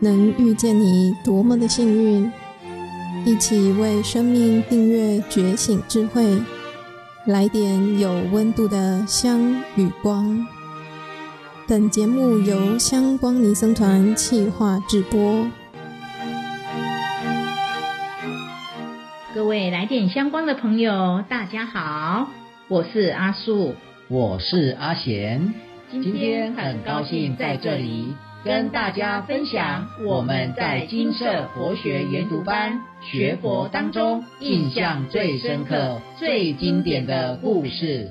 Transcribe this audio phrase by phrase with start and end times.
[0.00, 2.30] 能遇见你多么的幸运！
[3.24, 6.40] 一起为生命订阅觉醒智慧，
[7.26, 9.40] 来点有温度的香
[9.76, 10.46] 与光。
[11.66, 15.46] 本节目由香光尼僧团企划制播。
[19.34, 22.28] 各位来点香光的朋友，大家好，
[22.68, 23.74] 我是阿素，
[24.08, 25.52] 我是阿贤，
[25.90, 28.14] 今天很高兴在这里。
[28.48, 38.08] 跟大家分享我们在金色佛学研读班学佛当中印象最深刻、最经典的故事。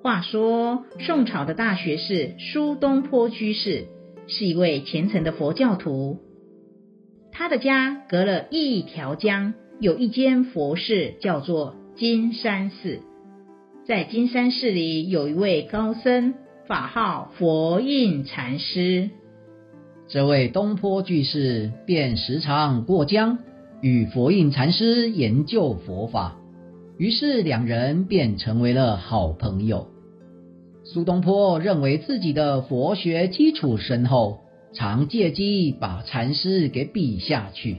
[0.00, 3.86] 话说，宋朝的大学士苏东坡居士
[4.28, 6.20] 是一位虔诚的佛教徒，
[7.32, 13.00] 他的家隔了一条江，有一间佛寺，叫做金山寺。
[13.90, 16.34] 在金山寺里有一位高僧，
[16.68, 19.10] 法号佛印禅师。
[20.06, 23.38] 这位东坡居士便时常过江
[23.80, 26.36] 与佛印禅师研究佛法，
[26.98, 29.88] 于是两人便成为了好朋友。
[30.84, 37.78] 苏东坡认为自己的佛学基础深厚，常借机把禅师给比下去。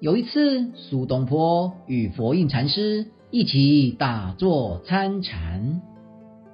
[0.00, 3.06] 有一次，苏东坡与佛印禅师。
[3.30, 5.82] 一起打坐参禅。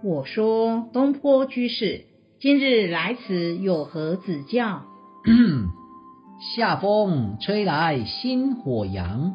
[0.03, 2.05] 我说：“东坡居士，
[2.39, 4.83] 今日来此有何指教？”
[6.55, 9.35] 夏风吹来新火阳，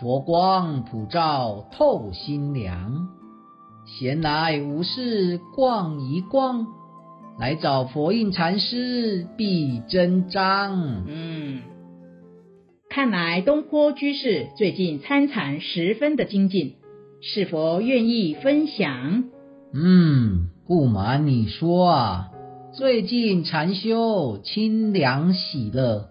[0.00, 3.08] 佛光普照透心凉。
[3.84, 6.66] 闲来无事逛一逛，
[7.38, 11.04] 来找佛印禅师必真章。
[11.06, 11.41] 嗯。
[12.94, 16.74] 看来东坡居士最近参禅十分的精进，
[17.22, 19.24] 是否愿意分享？
[19.72, 22.30] 嗯，不瞒你说啊，
[22.74, 26.10] 最近禅修清凉喜乐，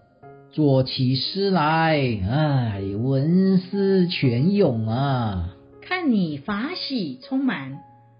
[0.50, 5.54] 做起诗来，哎，文思泉涌啊。
[5.82, 7.78] 看你法喜充满，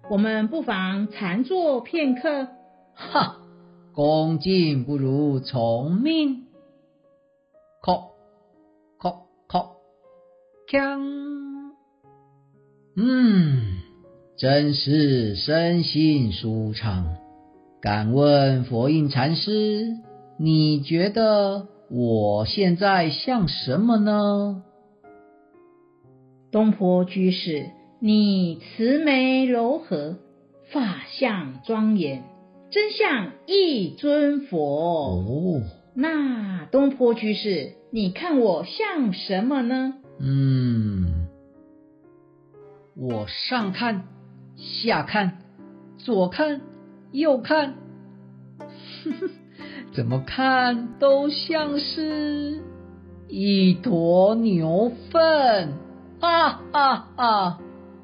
[0.09, 2.47] 我们不妨禅坐片刻。
[2.93, 3.39] 哈，
[3.93, 6.43] 恭敬不如从命。
[10.73, 10.99] 叩。
[12.97, 13.61] 嗯，
[14.39, 17.15] 真是身心舒畅。
[17.79, 19.97] 敢问佛印禅师，
[20.39, 24.63] 你觉得我现在像什么呢？
[26.51, 27.67] 东坡居士，
[27.99, 30.17] 你慈眉柔和，
[30.71, 32.23] 法相庄严，
[32.71, 35.19] 真像一尊佛。
[35.19, 35.61] 哦，
[35.93, 39.97] 那东坡居士，你看我像什么呢？
[40.19, 41.27] 嗯，
[42.95, 44.07] 我上看，
[44.55, 45.39] 下看，
[45.97, 46.61] 左看，
[47.11, 47.75] 右看，
[49.93, 52.61] 怎么看都像是
[53.27, 55.73] 一坨牛粪！
[56.19, 57.59] 哈哈哈，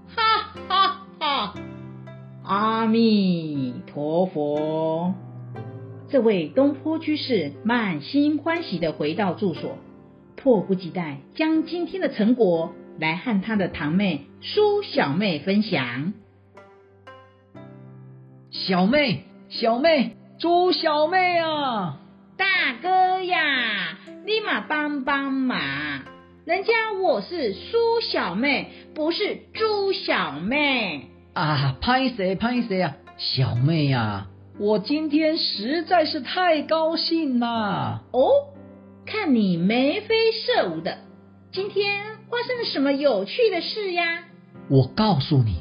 [0.08, 0.24] 哈
[0.68, 1.54] 哈哈！
[2.44, 5.14] 阿弥陀佛。
[6.10, 9.78] 这位东坡居士满心欢喜的回到住所。
[10.42, 16.14] 迫不及待将今天的成果来和他的堂妹苏小妹分享。
[18.50, 22.00] 小妹，小妹，朱小妹啊！
[22.38, 22.46] 大
[22.82, 25.60] 哥呀，立马帮帮忙，
[26.46, 31.76] 人家我是苏小妹，不是朱小妹啊！
[31.82, 32.96] 拍谁拍谁啊！
[33.18, 38.04] 小妹呀、啊，我今天实在是太高兴啦！
[38.14, 38.30] 哦。
[39.12, 41.00] 看你眉飞色舞的，
[41.52, 44.26] 今天发生了什么有趣的事呀？
[44.70, 45.56] 我告诉你，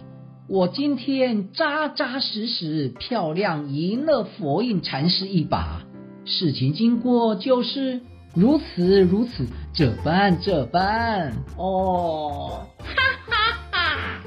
[0.50, 5.80] 我今天扎扎实实、漂亮赢了佛印禅师一把。
[6.26, 8.02] 事情经过就是
[8.34, 11.32] 如此如此，这般这般。
[11.56, 12.94] 哦，哈
[13.26, 14.20] 哈哈！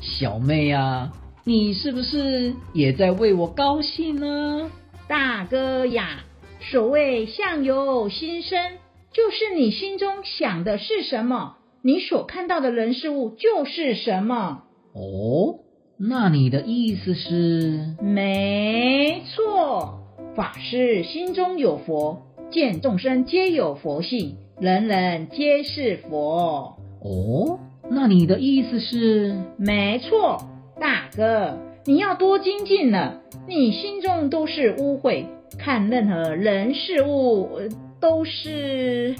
[0.00, 1.12] 小妹呀，
[1.44, 4.68] 你是不是也在为我高兴呢？
[5.06, 6.24] 大哥呀。
[6.60, 8.58] 所谓相由心生，
[9.12, 14.64] 就是你心中想的是什么，你所看到的人事物就是什么。
[14.92, 15.60] 哦，
[15.98, 17.96] 那你的意思是？
[18.02, 20.00] 没错，
[20.36, 26.76] 法师心中有佛，见众生皆有佛性，人人皆是佛。
[27.02, 27.58] 哦，
[27.88, 29.34] 那你的意思是？
[29.56, 30.42] 没错，
[30.78, 31.56] 大哥，
[31.86, 35.24] 你要多精进了，你心中都是污秽。
[35.58, 37.60] 看任何人事物
[38.00, 39.14] 都是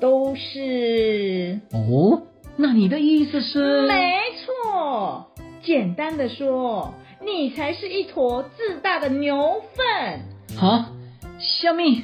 [0.00, 2.22] 都是哦，
[2.56, 3.86] 那你的意思是？
[3.86, 5.30] 没错，
[5.62, 6.94] 简单的说，
[7.24, 10.20] 你才是一坨自大的牛粪！
[10.60, 10.92] 啊，
[11.38, 12.02] 小蜜，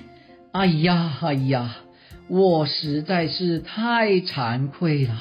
[0.52, 1.76] 哎呀哎呀，
[2.28, 5.16] 我实在是太惭愧了。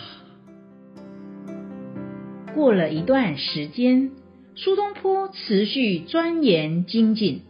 [2.55, 4.11] 过了一段时间，
[4.55, 7.43] 苏东坡持续钻研精进，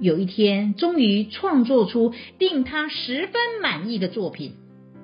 [0.00, 4.52] 有一天终于创作出令他十分满意的作品。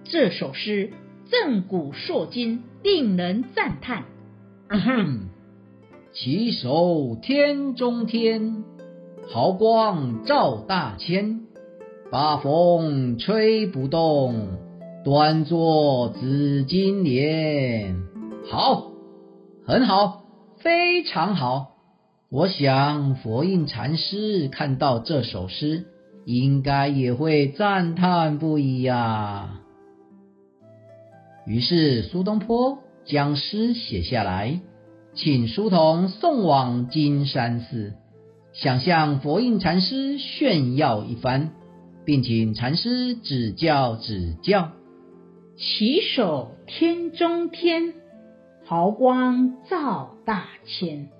[0.04, 0.92] 这首诗
[1.30, 4.04] 震古烁今，令人赞叹。
[4.68, 5.20] 嗯哼，
[6.12, 8.64] 起手天中天，
[9.28, 11.40] 毫光照大千，
[12.10, 14.58] 八风吹不动，
[15.04, 17.96] 端坐紫金莲。
[18.48, 18.92] 好，
[19.66, 20.24] 很好，
[20.58, 21.73] 非常好。
[22.34, 25.84] 我想佛印禅师看到这首诗，
[26.24, 29.60] 应该也会赞叹不已呀。
[31.46, 34.60] 于是苏东坡将诗写下来，
[35.14, 37.92] 请书童送往金山寺，
[38.52, 41.52] 想向佛印禅师炫耀一番，
[42.04, 44.72] 并请禅师指教指教。
[45.56, 47.94] 起手天中天，
[48.64, 51.10] 毫光照大千，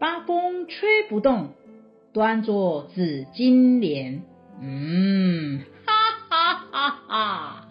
[0.00, 1.50] 八风吹不动，
[2.14, 4.22] 端坐紫金莲。
[4.58, 5.92] 嗯，哈
[6.30, 7.68] 哈哈哈。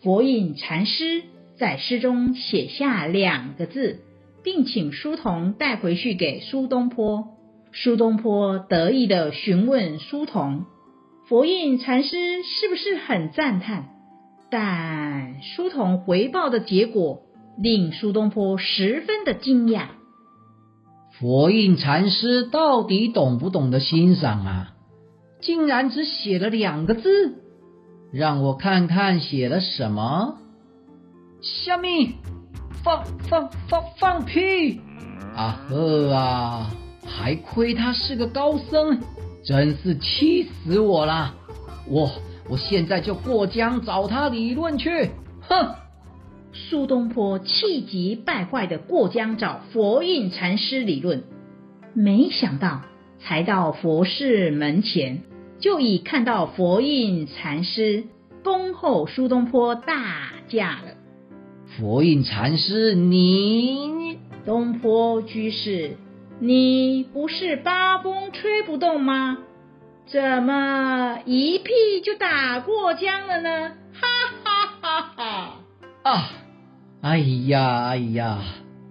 [0.00, 1.24] 佛印禅师
[1.58, 3.98] 在诗中写下两个字，
[4.44, 7.30] 并请书童带回去给苏东坡。
[7.72, 10.66] 苏东坡得意地询问书童
[11.26, 13.88] ：“佛印禅师是不是很赞叹？”
[14.52, 17.22] 但书童回报的结果
[17.58, 19.86] 令苏东坡十分的惊讶。
[21.20, 24.72] 佛印禅师到底懂不懂得欣赏啊？
[25.42, 27.34] 竟然只写了两个字。
[28.10, 30.38] 让我看看写了什么。
[31.42, 32.14] 虾米，
[32.82, 34.80] 放放放放屁！
[35.36, 36.70] 啊呵啊，
[37.06, 38.98] 还亏他是个高僧，
[39.44, 41.34] 真是气死我了！
[41.86, 42.10] 我
[42.48, 45.10] 我现在就过江找他理论去。
[45.42, 45.74] 哼！
[46.70, 51.24] 苏东坡气急败坏的过江找佛印禅师理论，
[51.94, 52.82] 没想到
[53.18, 55.22] 才到佛寺门前。
[55.58, 58.04] 就已看到佛印禅师
[58.44, 60.94] 恭候苏东坡大驾了。
[61.76, 65.96] 佛印禅师，你东坡居士，
[66.38, 69.38] 你不是八风吹不动吗？
[70.06, 71.72] 怎么一屁
[72.04, 73.72] 就打过江了呢？
[73.92, 74.06] 哈
[74.44, 75.56] 哈哈哈！
[76.02, 76.30] 啊，
[77.02, 78.42] 哎呀哎呀，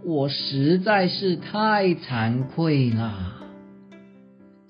[0.03, 3.35] 我实在是太惭愧了。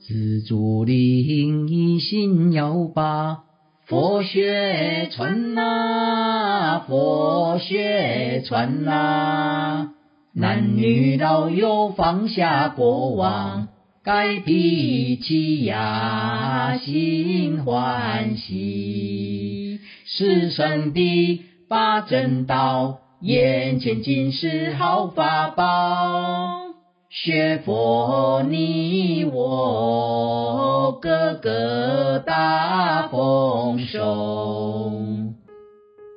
[0.01, 3.43] 紫竹林一心要把
[3.85, 9.91] 佛学传呐，佛学传呐，
[10.33, 13.69] 男女老幼放下过往，
[14.03, 26.69] 改脾气呀，心欢喜，是圣地八正道，眼前尽是好法宝。
[27.09, 34.93] 学佛，你我个个大丰收。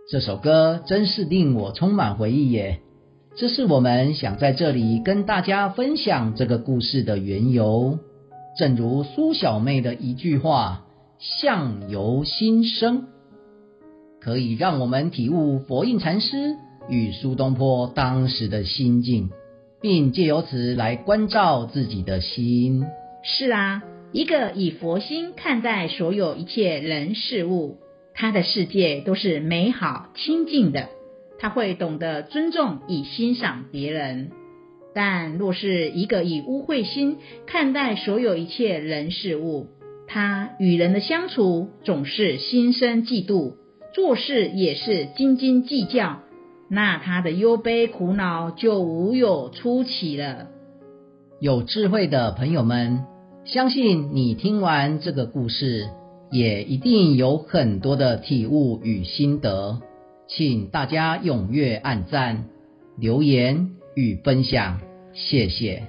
[0.09, 2.79] 这首歌真是令我充满回忆耶！
[3.35, 7.99] 这是我们想在这里跟大家分享这个故事的缘由。
[8.57, 10.85] 正如苏小妹的一句话
[11.19, 13.09] ：“相由心生”，
[14.23, 16.55] 可以让我们体悟佛印禅师
[16.89, 19.31] 与苏东坡当时的心境。
[19.83, 22.85] 并借由此来关照自己的心。
[23.25, 27.79] 是啊，一个以佛心看待所有一切人事物，
[28.15, 30.89] 他的世界都是美好清净的。
[31.41, 34.31] 他会懂得尊重与欣赏别人。
[34.95, 39.67] 但若是一个以污秽心看待所有一切人事物，
[40.07, 43.55] 他与人的相处总是心生嫉妒，
[43.93, 46.21] 做事也是斤斤计较。
[46.75, 50.47] 那他的忧悲苦恼就无有出起了。
[51.39, 53.05] 有智慧的朋友们，
[53.45, 55.91] 相信你听完这个故事，
[56.31, 59.83] 也一定有很多的体悟与心得。
[60.27, 62.47] 请大家踊跃按赞、
[62.97, 64.81] 留言与分享，
[65.13, 65.83] 谢谢。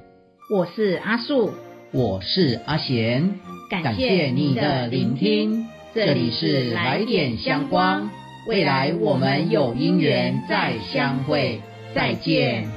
[0.54, 1.52] 我是阿树，
[1.94, 5.66] 我是阿贤，感谢你的聆听。
[5.96, 8.10] 这里是来点香光。
[8.46, 11.62] 未来我们有因缘再相会，
[11.96, 12.70] 再见。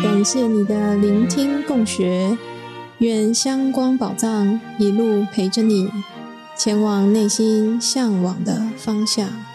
[0.00, 2.38] 感谢你的聆听共学，
[2.98, 5.90] 愿香光宝藏一路陪着你，
[6.56, 9.47] 前往内心向往的方向。